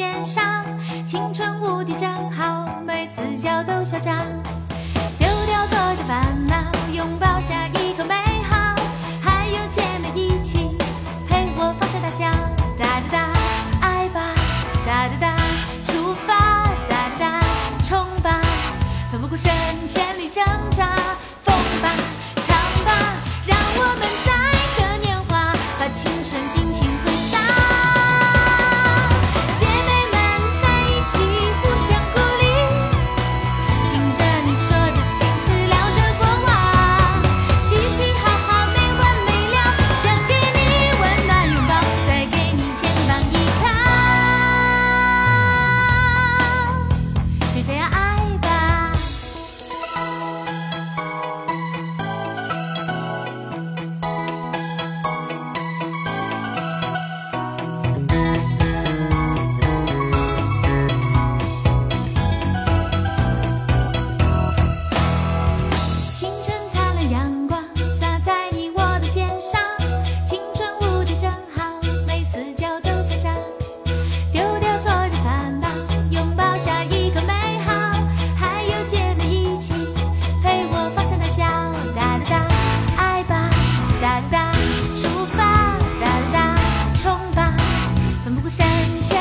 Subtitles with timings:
[0.00, 0.64] 肩上，
[1.04, 4.24] 青春无敌正好，每次脚都嚣张。
[5.18, 6.56] 丢掉昨天烦恼，
[6.90, 8.14] 拥抱下一个美
[8.48, 8.74] 好，
[9.22, 10.74] 还有姐妹一起
[11.28, 12.30] 陪我放声大笑。
[12.78, 13.28] 哒哒哒，
[13.82, 14.22] 爱吧，
[14.86, 15.36] 哒哒哒，
[15.84, 17.40] 出发，哒哒哒，
[17.84, 18.40] 冲吧，
[19.12, 19.52] 奋不顾身，
[19.86, 20.42] 全力争。
[88.70, 89.19] 看见